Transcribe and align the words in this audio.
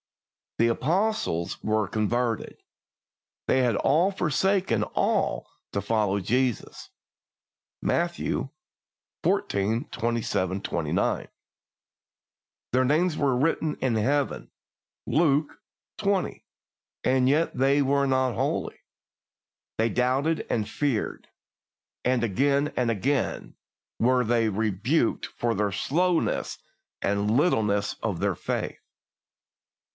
The 0.57 0.67
Apostles 0.67 1.63
were 1.63 1.87
converted, 1.87 2.57
they 3.47 3.59
had 3.61 3.77
forsaken 3.83 4.83
all 4.83 5.47
to 5.73 5.81
follow 5.81 6.19
Jesus 6.19 6.89
(Matthew 7.81 8.49
xix. 9.23 9.85
27 9.91 10.61
29), 10.61 11.27
their 12.73 12.85
names 12.85 13.15
were 13.15 13.35
written 13.37 13.75
in 13.75 13.95
Heaven 13.95 14.49
(Luke 15.05 15.49
x. 15.51 15.59
20), 15.97 16.45
and 17.03 17.29
yet 17.29 17.55
they 17.55 17.81
were 17.83 18.05
not 18.07 18.33
holy. 18.33 18.79
They 19.77 19.89
doubted 19.89 20.45
and 20.49 20.67
feared, 20.69 21.27
and 22.03 22.23
again 22.23 22.73
and 22.75 22.89
again 22.89 23.55
were 23.99 24.23
they 24.23 24.49
rebuked 24.49 25.27
for 25.27 25.53
the 25.53 25.71
slowness 25.71 26.57
and 27.03 27.31
littleness 27.37 27.95
of 28.01 28.19
their 28.19 28.35
faith. 28.35 28.79